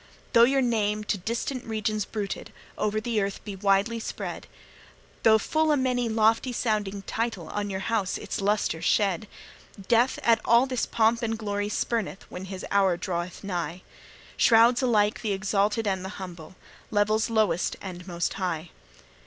Though 0.33 0.45
your 0.45 0.63
name, 0.63 1.03
to 1.03 1.17
distant 1.19 1.63
regions 1.63 2.05
bruited, 2.05 2.51
O'er 2.75 2.99
the 2.99 3.21
earth 3.21 3.45
be 3.45 3.55
widely 3.55 3.99
spread, 3.99 4.47
Though 5.21 5.37
full 5.37 5.75
many 5.77 6.07
a 6.07 6.11
lofty 6.11 6.51
sounding 6.53 7.03
title 7.03 7.49
On 7.49 7.69
your 7.69 7.81
house 7.81 8.17
its 8.17 8.41
lustre 8.41 8.81
shed, 8.81 9.27
Death 9.87 10.17
at 10.23 10.41
all 10.43 10.65
this 10.65 10.87
pomp 10.87 11.21
and 11.21 11.37
glory 11.37 11.69
spurneth 11.69 12.23
When 12.31 12.45
his 12.45 12.65
hour 12.71 12.97
draweth 12.97 13.43
nigh, 13.43 13.83
Shrouds 14.37 14.81
alike 14.81 15.21
th' 15.21 15.25
exalted 15.25 15.85
and 15.85 16.03
the 16.03 16.09
humble, 16.17 16.55
Levels 16.89 17.29
lowest 17.29 17.75
and 17.79 18.07
most 18.07 18.33
high. 18.33 18.71